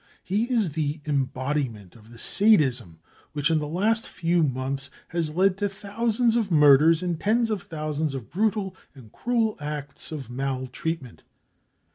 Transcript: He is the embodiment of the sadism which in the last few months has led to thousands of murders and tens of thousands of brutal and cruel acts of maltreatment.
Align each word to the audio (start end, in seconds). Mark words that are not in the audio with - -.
He 0.23 0.45
is 0.51 0.71
the 0.71 0.99
embodiment 1.05 1.95
of 1.95 2.09
the 2.09 2.17
sadism 2.17 2.97
which 3.33 3.51
in 3.51 3.59
the 3.59 3.67
last 3.67 4.07
few 4.09 4.41
months 4.41 4.89
has 5.09 5.29
led 5.29 5.57
to 5.59 5.69
thousands 5.69 6.35
of 6.35 6.49
murders 6.49 7.03
and 7.03 7.19
tens 7.19 7.51
of 7.51 7.61
thousands 7.61 8.15
of 8.15 8.31
brutal 8.31 8.75
and 8.95 9.11
cruel 9.11 9.57
acts 9.61 10.11
of 10.11 10.27
maltreatment. 10.31 11.21